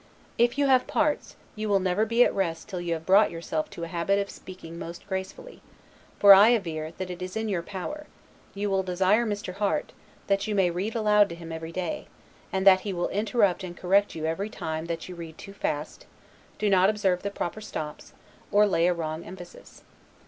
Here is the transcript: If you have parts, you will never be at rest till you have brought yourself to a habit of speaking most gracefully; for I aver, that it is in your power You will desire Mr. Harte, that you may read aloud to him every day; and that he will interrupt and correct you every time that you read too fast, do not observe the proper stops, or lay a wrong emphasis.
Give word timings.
If 0.39 0.57
you 0.57 0.65
have 0.65 0.87
parts, 0.87 1.35
you 1.55 1.69
will 1.69 1.79
never 1.79 2.07
be 2.07 2.23
at 2.23 2.33
rest 2.33 2.67
till 2.67 2.81
you 2.81 2.93
have 2.93 3.05
brought 3.05 3.29
yourself 3.29 3.69
to 3.69 3.83
a 3.83 3.87
habit 3.87 4.17
of 4.17 4.31
speaking 4.31 4.79
most 4.79 5.05
gracefully; 5.07 5.61
for 6.17 6.33
I 6.33 6.49
aver, 6.55 6.91
that 6.97 7.11
it 7.11 7.21
is 7.21 7.37
in 7.37 7.47
your 7.47 7.61
power 7.61 8.07
You 8.55 8.71
will 8.71 8.81
desire 8.81 9.27
Mr. 9.27 9.53
Harte, 9.53 9.93
that 10.25 10.47
you 10.47 10.55
may 10.55 10.71
read 10.71 10.95
aloud 10.95 11.29
to 11.29 11.35
him 11.35 11.51
every 11.51 11.71
day; 11.71 12.07
and 12.51 12.65
that 12.65 12.79
he 12.81 12.93
will 12.93 13.09
interrupt 13.09 13.63
and 13.63 13.77
correct 13.77 14.15
you 14.15 14.25
every 14.25 14.49
time 14.49 14.85
that 14.85 15.07
you 15.07 15.13
read 15.13 15.37
too 15.37 15.53
fast, 15.53 16.07
do 16.57 16.67
not 16.67 16.89
observe 16.89 17.21
the 17.21 17.29
proper 17.29 17.61
stops, 17.61 18.13
or 18.51 18.65
lay 18.65 18.87
a 18.87 18.95
wrong 18.95 19.23
emphasis. 19.23 19.83